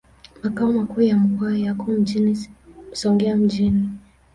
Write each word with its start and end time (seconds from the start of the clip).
Makao 0.43 0.71
makuu 0.71 1.01
ya 1.01 1.17
mkoa 1.17 1.57
yako 1.57 1.91
Songea 2.91 3.35
mjini. 3.37 3.89